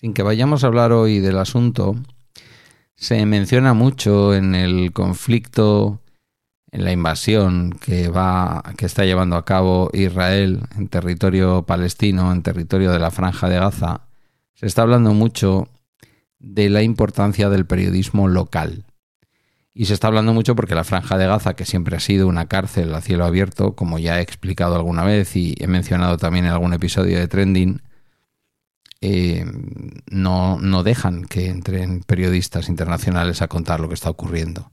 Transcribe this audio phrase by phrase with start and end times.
[0.00, 1.96] sin que vayamos a hablar hoy del asunto,
[2.94, 6.00] se menciona mucho en el conflicto,
[6.70, 12.44] en la invasión que va, que está llevando a cabo Israel en territorio palestino, en
[12.44, 14.02] territorio de la Franja de Gaza.
[14.54, 15.66] Se está hablando mucho
[16.38, 18.84] de la importancia del periodismo local.
[19.74, 22.46] Y se está hablando mucho porque la Franja de Gaza, que siempre ha sido una
[22.46, 26.52] cárcel a cielo abierto, como ya he explicado alguna vez y he mencionado también en
[26.52, 27.82] algún episodio de Trending,
[29.00, 29.44] eh,
[30.10, 34.72] no, no dejan que entren periodistas internacionales a contar lo que está ocurriendo.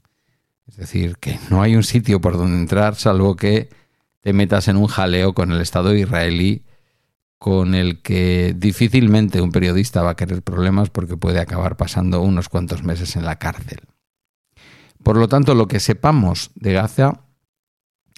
[0.68, 3.70] Es decir, que no hay un sitio por donde entrar salvo que
[4.22, 6.64] te metas en un jaleo con el Estado israelí
[7.38, 12.50] con el que difícilmente un periodista va a querer problemas porque puede acabar pasando unos
[12.50, 13.82] cuantos meses en la cárcel.
[15.04, 17.22] Por lo tanto, lo que sepamos de Gaza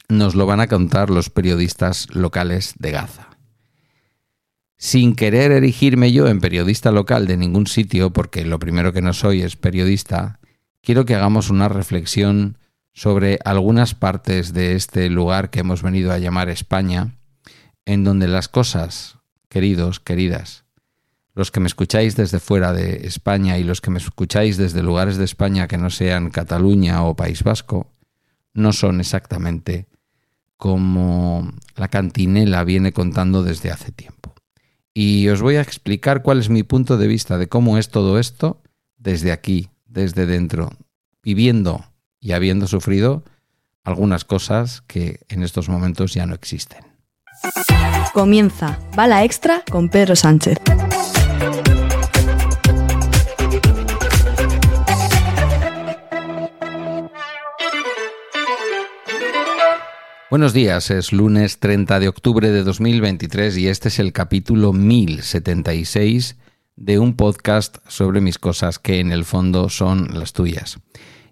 [0.07, 3.36] nos lo van a contar los periodistas locales de Gaza.
[4.77, 9.13] Sin querer erigirme yo en periodista local de ningún sitio, porque lo primero que no
[9.13, 10.39] soy es periodista,
[10.81, 12.59] quiero que hagamos una reflexión
[12.93, 17.15] sobre algunas partes de este lugar que hemos venido a llamar España,
[17.85, 19.17] en donde las cosas,
[19.49, 20.65] queridos, queridas,
[21.33, 25.17] los que me escucháis desde fuera de España y los que me escucháis desde lugares
[25.17, 27.91] de España que no sean Cataluña o País Vasco,
[28.53, 29.87] no son exactamente
[30.57, 34.33] como la cantinela viene contando desde hace tiempo.
[34.99, 38.17] Y os voy a explicar cuál es mi punto de vista de cómo es todo
[38.17, 38.63] esto
[38.97, 40.71] desde aquí, desde dentro,
[41.21, 41.85] viviendo
[42.19, 43.23] y habiendo sufrido
[43.83, 46.83] algunas cosas que en estos momentos ya no existen.
[48.11, 50.57] Comienza Bala Extra con Pedro Sánchez.
[60.29, 66.35] Buenos días, es lunes 30 de octubre de 2023 y este es el capítulo 1076
[66.75, 70.79] de un podcast sobre mis cosas que en el fondo son las tuyas.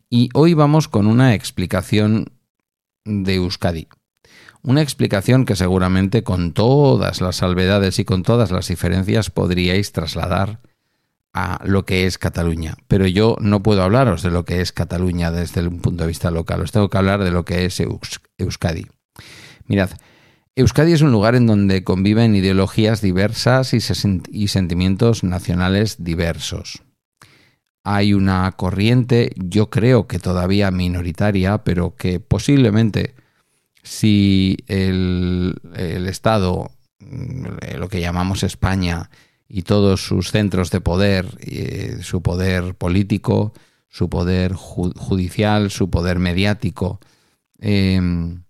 [0.09, 2.31] Y hoy vamos con una explicación
[3.03, 3.89] de Euskadi.
[4.61, 10.61] Una explicación que seguramente con todas las salvedades y con todas las diferencias podríais trasladar
[11.35, 12.77] a lo que es Cataluña.
[12.87, 16.31] Pero yo no puedo hablaros de lo que es Cataluña desde un punto de vista
[16.31, 17.81] local, os tengo que hablar de lo que es
[18.37, 18.87] Euskadi.
[19.67, 19.91] Mirad,
[20.55, 26.81] Euskadi es un lugar en donde conviven ideologías diversas y, sentimientos nacionales diversos.
[27.83, 33.15] Hay una corriente, yo creo que todavía minoritaria, pero que posiblemente
[33.83, 37.45] si el, el Estado, mm,
[37.77, 39.09] lo que llamamos España,
[39.47, 43.53] y todos sus centros de poder, eh, su poder político,
[43.89, 46.99] su poder judicial, su poder mediático,
[47.59, 48.43] em,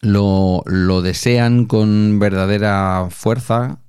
[0.00, 0.64] lo,
[1.02, 3.80] desean con verdadera fuerza,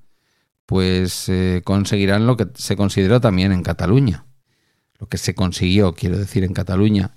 [0.65, 4.25] pues eh, conseguirán lo que se consideró también en Cataluña.
[4.99, 7.15] Lo que se consiguió, quiero decir, en Cataluña,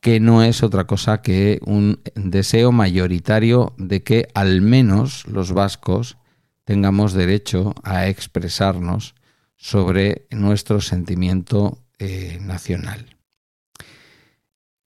[0.00, 6.16] que no es otra cosa que un deseo mayoritario de que al menos los vascos
[6.64, 9.14] tengamos derecho a expresarnos
[9.56, 13.16] sobre nuestro sentimiento eh, nacional.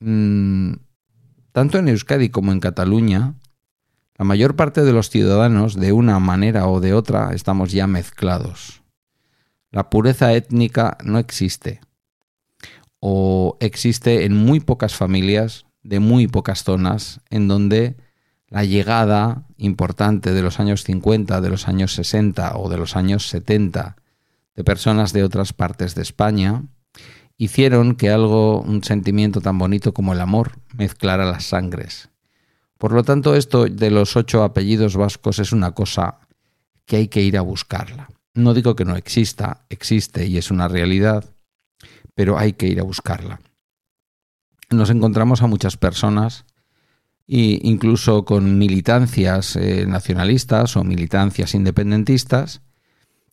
[0.00, 0.75] Mm,
[1.53, 3.34] tanto en Euskadi como en Cataluña,
[4.16, 8.82] la mayor parte de los ciudadanos, de una manera o de otra, estamos ya mezclados.
[9.70, 11.81] La pureza étnica no existe,
[13.00, 17.97] o existe en muy pocas familias, de muy pocas zonas, en donde
[18.48, 23.28] la llegada importante de los años 50, de los años 60 o de los años
[23.28, 23.97] 70
[24.56, 26.65] de personas de otras partes de España
[27.38, 32.10] hicieron que algo, un sentimiento tan bonito como el amor, mezclara las sangres.
[32.76, 36.19] Por lo tanto, esto de los ocho apellidos vascos es una cosa
[36.84, 38.09] que hay que ir a buscarla.
[38.34, 41.25] No digo que no exista, existe y es una realidad,
[42.15, 43.41] pero hay que ir a buscarla.
[44.71, 46.44] Nos encontramos a muchas personas
[47.27, 52.62] e incluso con militancias eh, nacionalistas o militancias independentistas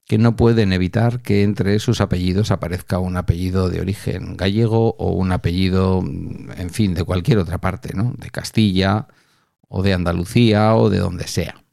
[0.06, 5.12] que no pueden evitar que entre sus apellidos aparezca un apellido de origen gallego o
[5.12, 8.14] un apellido, en fin, de cualquier otra parte, ¿no?
[8.18, 9.08] De Castilla
[9.68, 11.64] o de Andalucía o de donde sea.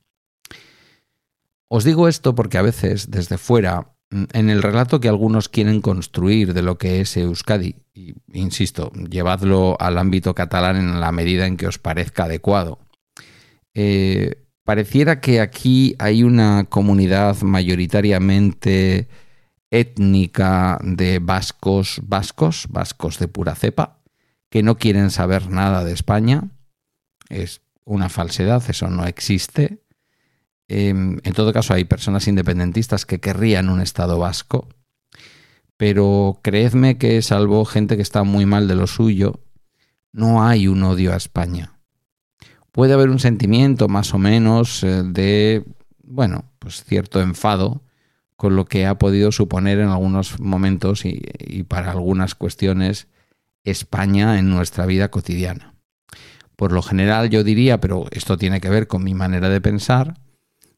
[1.68, 5.80] Os digo esto porque a veces desde fuera Mm, en el relato que algunos quieren
[5.80, 11.46] construir de lo que es Euskadi, y insisto, llevadlo al ámbito catalán en la medida
[11.46, 12.78] en que os parezca adecuado,
[13.74, 19.08] eh, pareciera que aquí hay una comunidad mayoritariamente
[19.70, 24.02] étnica de vascos, vascos, vascos de pura cepa,
[24.50, 26.50] que no quieren saber nada de España.
[27.28, 29.82] Es una falsedad, eso no existe.
[30.68, 34.68] Em, en todo caso, hay personas independentistas que querrían un Estado vasco,
[35.76, 39.40] pero creedme que salvo gente que está muy mal de lo suyo,
[40.12, 41.78] no hay un odio a España.
[42.72, 45.64] Puede haber un sentimiento más o menos eh, de,
[46.02, 47.82] bueno, pues cierto enfado
[48.36, 53.06] con lo que ha podido suponer en algunos momentos y, y para algunas cuestiones
[53.64, 55.74] España en nuestra vida cotidiana.
[56.56, 60.14] Por lo general yo diría, pero esto tiene que ver con mi manera de pensar,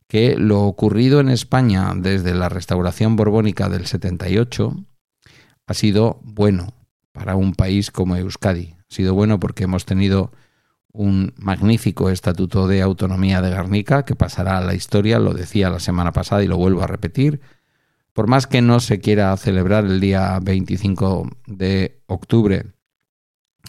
[0.08, 4.84] que lo ocurrido en España desde la restauración borbónica del 78
[5.66, 6.74] ha sido bueno
[7.12, 8.74] para un país como Euskadi.
[8.78, 10.32] Ha sido bueno porque hemos tenido
[10.94, 15.80] un magnífico estatuto de autonomía de Guernica que pasará a la historia, lo decía la
[15.80, 17.40] semana pasada y lo vuelvo a repetir.
[18.12, 22.66] Por más que no se quiera celebrar el día 25 de octubre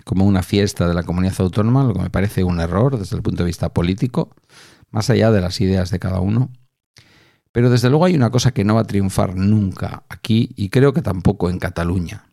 [0.04, 3.24] como una fiesta de la comunidad autónoma, lo que me parece un error desde el
[3.24, 4.36] punto de vista político,
[4.92, 6.52] más allá de las ideas de cada uno.
[7.52, 10.94] Pero desde luego hay una cosa que no va a triunfar nunca aquí y creo
[10.94, 12.26] que tampoco en Cataluña.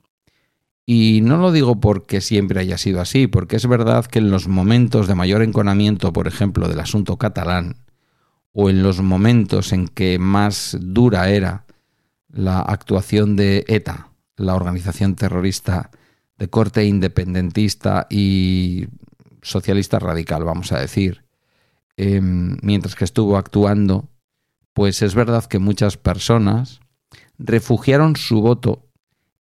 [0.84, 4.48] Y no lo digo porque siempre haya sido así, porque es verdad que en los
[4.48, 7.76] momentos de mayor enconamiento, por ejemplo, del asunto catalán,
[8.52, 11.64] o en los momentos en que más dura era
[12.28, 15.90] la actuación de ETA, la organización terrorista
[16.36, 18.88] de corte independentista y
[19.42, 21.24] socialista radical, vamos a decir,
[21.96, 24.08] em, mientras que estuvo actuando,
[24.72, 26.80] pues es verdad que muchas personas
[27.38, 28.88] refugiaron su voto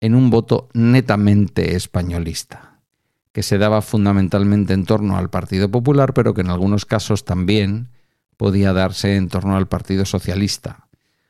[0.01, 2.81] en un voto netamente españolista,
[3.31, 7.89] que se daba fundamentalmente en torno al Partido Popular, pero que en algunos casos también
[8.36, 10.88] podía darse en torno al Partido Socialista.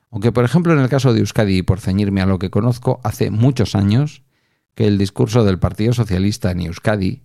[0.10, 3.30] Aunque, por ejemplo, en el caso de Euskadi, por ceñirme a lo que conozco, hace
[3.30, 4.24] muchos años,
[4.74, 7.24] que el discurso del Partido Socialista en Euskadi,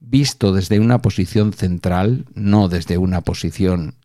[0.00, 3.96] visto desde una posición central, no desde una posición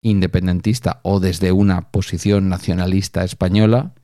[0.00, 3.94] independentista o desde una posición nacionalista española,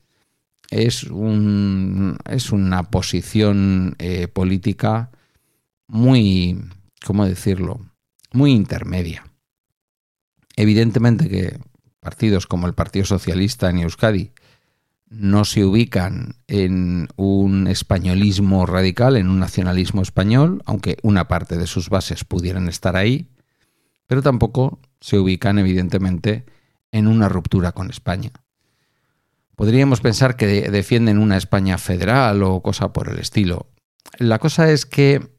[0.69, 5.11] es, un, es una posición eh, política
[5.87, 6.59] muy,
[7.05, 7.79] ¿cómo decirlo?,
[8.31, 9.23] muy intermedia.
[10.55, 11.59] Evidentemente que
[11.99, 14.31] partidos como el Partido Socialista en Euskadi
[15.07, 21.67] no se ubican en un españolismo radical, en un nacionalismo español, aunque una parte de
[21.67, 23.29] sus bases pudieran estar ahí,
[24.07, 26.45] pero tampoco se ubican evidentemente
[26.91, 28.31] en una ruptura con España.
[29.55, 33.67] Podríamos pensar que defienden una España federal o cosa por el estilo.
[34.19, 35.35] La cosa es que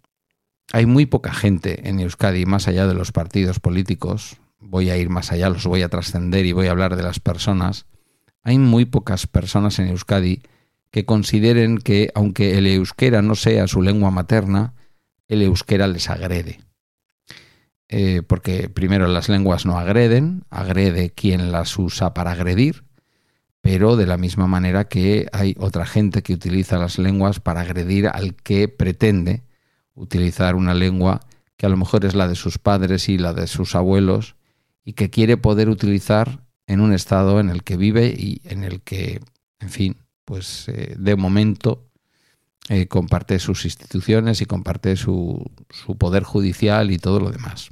[0.73, 5.11] hay muy poca gente en Euskadi, más allá de los partidos políticos, voy a ir
[5.11, 7.87] más allá, los voy a trascender y voy a hablar de las personas,
[8.43, 10.43] hay muy pocas personas en Euskadi
[10.91, 14.75] que consideren que, aunque el euskera no sea su lengua materna,
[15.29, 16.61] el euskera les agrede.
[17.89, 22.86] Eh, porque primero las lenguas no agreden, agrede quien las usa para agredir,
[23.67, 28.07] pero de la misma manera que hay otra gente que utiliza las lenguas para agredir
[28.07, 29.43] al que pretende
[29.97, 31.21] utilizar una lengua
[31.57, 34.37] que a lo mejor es la de sus padres y la de sus abuelos
[34.85, 38.83] y que quiere poder utilizar en un estado en el que vive y en el
[38.83, 39.21] que,
[39.59, 41.89] en fin, pues eh, de momento
[42.69, 47.71] eh, comparte sus instituciones y comparte su, su poder judicial y todo lo demás.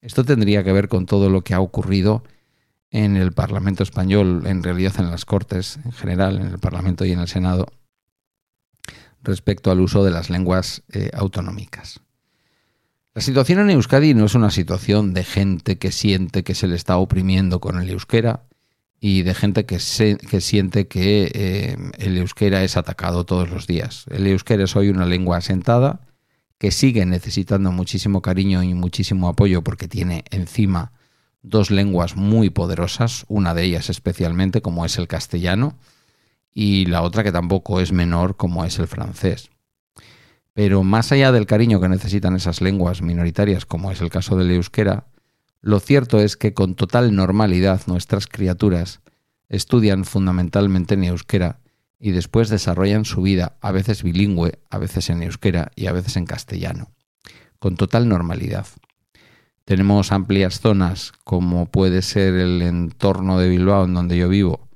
[0.00, 2.24] Esto tendría que ver con todo lo que ha ocurrido
[2.90, 7.12] en el Parlamento español, en realidad en las Cortes en general, en el Parlamento y
[7.12, 7.66] en el Senado,
[9.22, 12.00] respecto al uso de las lenguas eh, autonómicas.
[13.14, 16.76] La situación en Euskadi no es una situación de gente que siente que se le
[16.76, 18.44] está oprimiendo con el euskera
[19.00, 19.78] y de gente que,
[20.30, 24.04] que siente que eh, el euskera es atacado todos los días.
[24.10, 26.00] El euskera es hoy una lengua asentada
[26.58, 30.92] que sigue necesitando muchísimo cariño y muchísimo apoyo porque tiene encima
[31.42, 35.78] dos lenguas muy poderosas, una de ellas especialmente como es el castellano
[36.52, 39.50] y la otra que tampoco es menor como es el francés.
[40.52, 44.50] Pero más allá del cariño que necesitan esas lenguas minoritarias, como es el caso del
[44.50, 45.06] euskera,
[45.60, 49.00] lo cierto es que con total normalidad nuestras criaturas
[49.48, 51.60] estudian fundamentalmente en euskera
[52.00, 56.16] y después desarrollan su vida, a veces bilingüe, a veces en euskera y a veces
[56.16, 56.90] en castellano,
[57.58, 58.66] con total normalidad.
[59.68, 64.66] Tenemos amplias zonas, como puede ser el entorno de Bilbao, en donde yo vivo,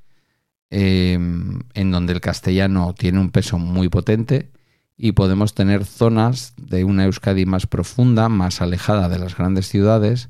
[0.68, 4.50] em, en donde el castellano tiene un peso muy potente
[4.98, 10.28] y podemos tener zonas de una Euskadi más profunda, más alejada de las grandes ciudades,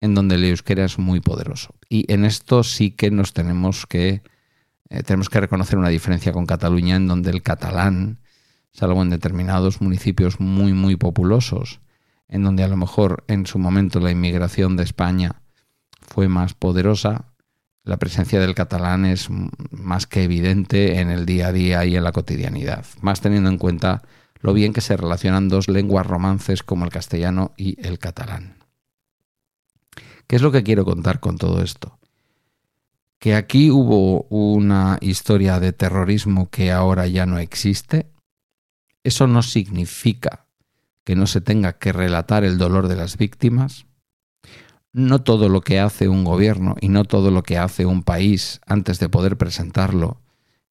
[0.00, 1.74] en donde el euskera es muy poderoso.
[1.88, 4.22] Y en esto sí que nos tenemos que
[4.88, 8.20] eh, tenemos que reconocer una diferencia con Cataluña, en donde el catalán,
[8.70, 11.80] salvo en determinados municipios muy muy populosos,
[12.28, 15.42] en donde a lo mejor en su momento la inmigración de España
[16.00, 17.26] fue más poderosa,
[17.84, 19.28] la presencia del catalán es
[19.70, 23.58] más que evidente en el día a día y en la cotidianidad, más teniendo en
[23.58, 24.02] cuenta
[24.40, 28.56] lo bien que se relacionan dos lenguas romances como el castellano y el catalán.
[30.26, 31.98] ¿Qué es lo que quiero contar con todo esto?
[33.20, 38.10] Que aquí hubo una historia de terrorismo que ahora ya no existe.
[39.04, 40.45] Eso no significa
[41.06, 43.86] que no se tenga que relatar el dolor de las víctimas.
[44.92, 48.60] No todo lo que hace un gobierno y no todo lo que hace un país
[48.66, 50.20] antes de poder presentarlo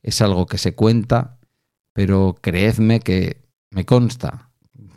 [0.03, 1.39] es algo que se cuenta,
[1.93, 4.51] pero creedme que me consta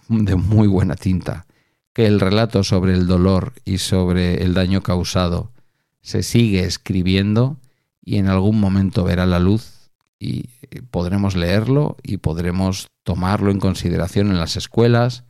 [0.09, 1.47] de muy buena tinta
[1.95, 5.52] que el relato sobre el dolor y sobre el daño causado
[6.00, 7.61] se sigue escribiendo
[8.04, 10.49] y en algún momento verá la luz y
[10.90, 15.25] podremos leerlo y podremos tomarlo en consideración en las escuelas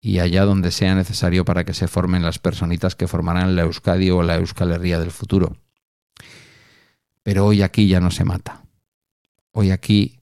[0.00, 4.10] y allá donde sea necesario para que se formen las personitas que formarán la Euskadi
[4.10, 5.56] o la Euskalería del futuro.
[7.22, 8.62] Pero hoy aquí ya no se mata.
[9.52, 10.20] Hoy aquí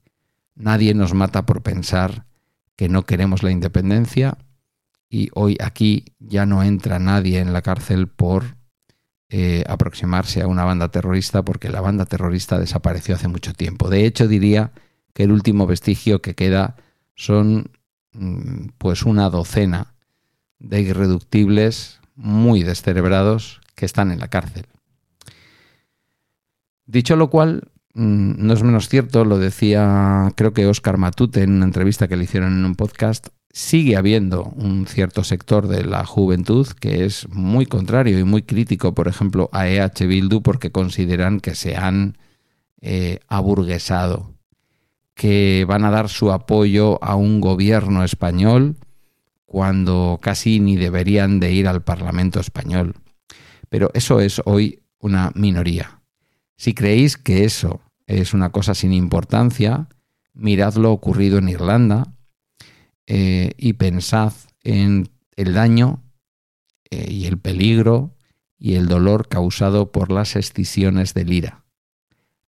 [0.55, 2.25] nadie nos mata por pensar
[2.75, 4.37] que no queremos la independencia
[5.09, 8.57] y hoy aquí ya no entra nadie en la cárcel por
[9.29, 13.89] eh, aproximarse a una banda terrorista porque la banda terrorista desapareció hace mucho tiempo.
[13.89, 14.71] De hecho, diría
[15.13, 16.75] que el último vestigio que queda
[17.15, 17.71] son
[18.77, 19.93] pues una docena
[20.59, 24.65] de irreductibles muy descerebrados que están en la cárcel.
[26.85, 31.51] Dicho lo cual, mm, no es menos cierto, lo decía creo que Oscar Matute en
[31.53, 36.05] una entrevista que le hicieron en un podcast, sigue habiendo un cierto sector de la
[36.05, 41.39] juventud que es muy contrario y muy crítico, por ejemplo, a EH Bildu porque consideran
[41.39, 42.17] que se han
[42.81, 44.33] eh, aburguesado
[45.19, 48.77] que van a dar su apoyo a un gobierno español
[49.45, 52.95] cuando casi ni deberían de ir al Parlamento español.
[53.67, 55.99] Pero eso es hoy una minoría.
[56.55, 59.89] Si creéis que eso es una cosa sin importancia,
[60.33, 62.15] mirad lo ocurrido en Irlanda
[63.05, 64.31] eh, y pensad
[64.63, 66.01] en el daño
[66.91, 68.15] eh, y el peligro
[68.57, 71.65] y el dolor causado por las escisiones del IRA.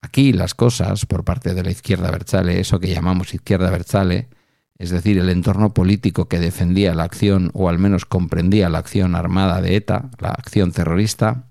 [0.01, 4.29] Aquí las cosas, por parte de la izquierda Berchale, eso que llamamos izquierda Berchale,
[4.77, 9.15] es decir, el entorno político que defendía la acción o al menos comprendía la acción
[9.15, 11.49] armada de ETA, la acción terrorista,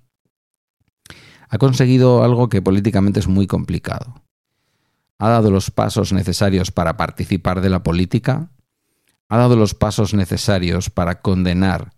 [1.48, 4.22] ha conseguido algo que políticamente es muy complicado.
[5.18, 8.50] Ha dado los pasos necesarios para participar de la política,
[9.28, 11.92] ha dado los pasos necesarios para condenar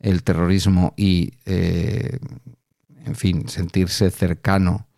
[0.00, 2.18] el terrorismo y, eh,
[3.04, 4.88] en fin, sentirse cercano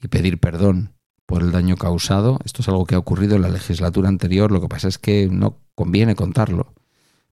[0.00, 0.94] y pedir perdón
[1.26, 2.38] por el daño causado.
[2.44, 5.28] Esto es algo que ha ocurrido en la legislatura anterior, lo que pasa es que
[5.30, 6.74] no conviene contarlo.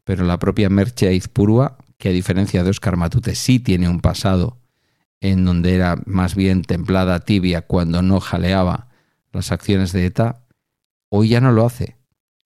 [0.05, 4.59] Pero la propia Merche Aizpurua, que a diferencia de Oscar Matute sí tiene un pasado
[5.21, 8.89] en donde era más bien templada, tibia, cuando no jaleaba
[9.33, 10.45] las acciones de ETA,
[11.09, 11.97] hoy ya no lo hace.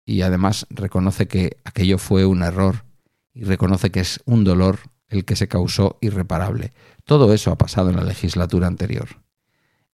[0.06, 2.86] Y además reconoce que aquello fue un error
[3.34, 6.74] y reconoce que es un dolor el que se causó irreparable.
[7.04, 9.08] Todo eso ha pasado en la legislatura anterior.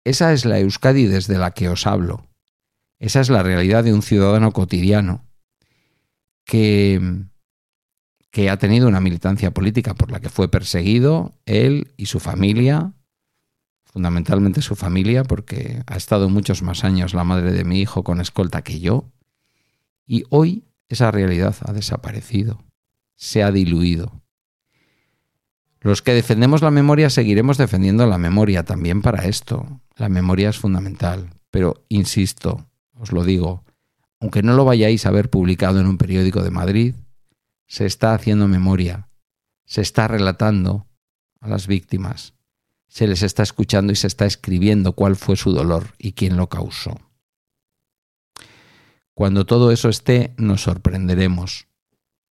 [0.09, 2.25] Esa es la Euskadi desde la que os hablo.
[2.97, 5.23] Esa es la realidad de un ciudadano cotidiano
[6.45, 6.99] que,
[8.31, 12.93] que ha tenido una militancia política por la que fue perseguido, él y su familia,
[13.83, 18.19] fundamentalmente su familia, porque ha estado muchos más años la madre de mi hijo con
[18.19, 19.11] escolta que yo,
[20.07, 22.63] y hoy esa realidad ha desaparecido,
[23.15, 24.23] se ha diluido.
[25.81, 29.81] Los que defendemos la memoria seguiremos defendiendo la memoria también para esto.
[29.99, 33.65] La memoria es fundamental, pero insisto, os lo digo,
[34.21, 36.95] aunque no lo vayáis a ver publicado en un periódico de Madrid,
[37.67, 39.09] se está haciendo memoria,
[39.65, 40.87] se está relatando
[41.41, 42.33] a las víctimas,
[42.87, 46.47] se les está escuchando y se está escribiendo cuál fue su dolor y quién lo
[46.47, 46.97] causó.
[49.13, 51.67] Cuando todo eso esté, nos sorprenderemos,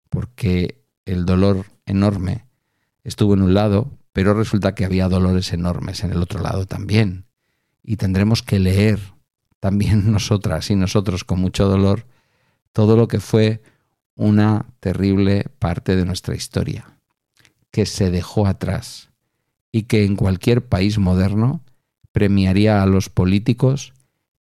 [0.08, 2.46] porque el dolor enorme
[3.04, 7.27] estuvo en un lado, pero resulta que había dolores enormes en el otro lado también.
[7.88, 9.00] Y tendremos que leer
[9.60, 12.04] también nosotras y nosotros con mucho dolor
[12.72, 13.62] todo lo que fue
[14.14, 16.98] una terrible parte de nuestra historia,
[17.70, 19.08] que se dejó atrás
[19.72, 21.64] y que en cualquier país moderno
[22.12, 23.94] premiaría a los políticos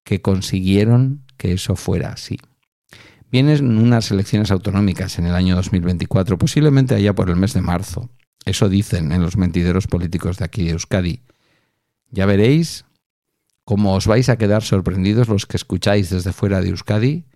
[0.03, 2.41] que consiguieron que eso fuera así.
[3.31, 8.11] Vienen unas elecciones autonómicas en el año 2024, posiblemente allá por el mes de marzo,
[8.45, 11.21] eso dicen en los mentideros políticos de aquí de Euskadi.
[12.11, 12.87] Ya veréis
[13.66, 17.26] cómo os vais a quedar sorprendidos los que escucháis desde fuera de Euskadi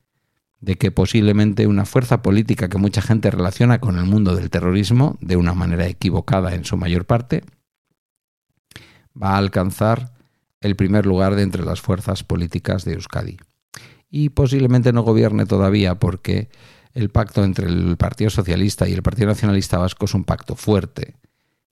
[0.61, 5.19] de que posiblemente una fuerza política que mucha gente relaciona con el mundo del terrorismo,
[5.21, 7.43] de una manera equivocada en su mayor parte,
[9.21, 10.15] va a alcanzar
[10.61, 13.39] el primer lugar de entre las fuerzas políticas de Euskadi.
[14.09, 16.49] Y posiblemente no gobierne todavía porque
[16.93, 21.17] el pacto entre el Partido Socialista y el Partido Nacionalista Vasco es un pacto fuerte.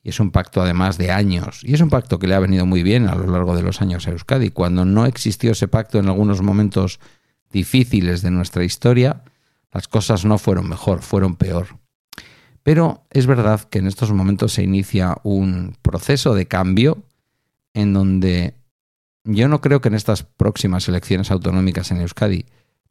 [0.02, 1.60] Y es un pacto además de años.
[1.64, 3.80] Y es un pacto que le ha venido muy bien a lo largo de los
[3.82, 4.50] años a Euskadi.
[4.50, 7.00] Cuando no existió ese pacto en algunos momentos
[7.50, 9.22] difíciles de nuestra historia,
[9.72, 11.78] las cosas no fueron mejor, fueron peor.
[12.62, 17.02] Pero es verdad que en estos momentos se inicia un proceso de cambio
[17.74, 18.54] en donde
[19.24, 22.46] yo no creo que en estas próximas elecciones autonómicas en Euskadi,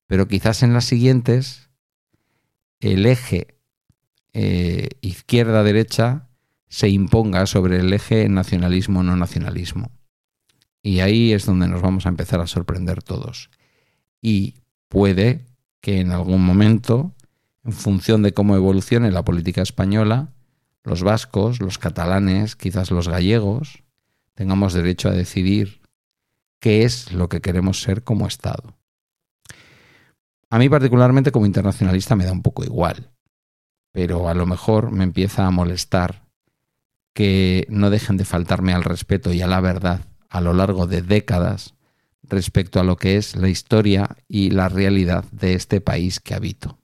[0.07, 1.69] pero quizás en las siguientes,
[2.79, 3.55] el eje
[4.33, 6.26] eh, izquierda-derecha
[6.67, 9.91] se imponga sobre el eje nacionalismo-no nacionalismo.
[10.81, 13.49] Y ahí es donde nos vamos a empezar a sorprender todos.
[14.21, 14.55] Y
[14.89, 15.45] puede
[15.81, 17.13] que en algún momento,
[17.63, 20.33] en función de cómo evolucione la política española,
[20.83, 23.83] los vascos, los catalanes, quizás los gallegos,
[24.33, 25.81] tengamos derecho a decidir
[26.59, 28.77] qué es lo que queremos ser como Estado.
[30.49, 33.11] A mí particularmente como internacionalista me da un poco igual,
[33.91, 36.26] pero a lo mejor me empieza a molestar
[37.17, 41.01] que no dejen de faltarme al respeto y a la verdad a lo largo de
[41.01, 41.73] décadas
[42.21, 46.77] respecto a lo que es la historia y la realidad de este país que habito.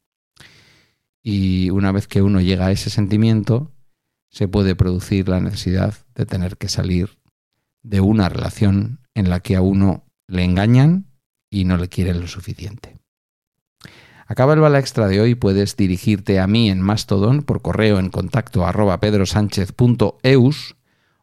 [1.22, 3.76] Y una vez que uno llega a ese sentimiento,
[4.32, 7.20] se puede producir la necesidad de tener que salir
[7.84, 11.12] de una relación en la que a uno le engañan
[11.52, 12.98] y no le quieren lo suficiente.
[14.28, 18.10] Acaba el bala extra de hoy, puedes dirigirte a mí en Mastodon por correo en
[18.10, 20.76] contacto arroba pedrosánchez.eus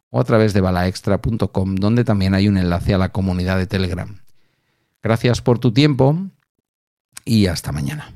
[0.09, 4.19] o a través de balaextra.com, donde también hay un enlace a la comunidad de Telegram.
[5.01, 6.15] Gracias por tu tiempo
[7.25, 8.13] y hasta mañana.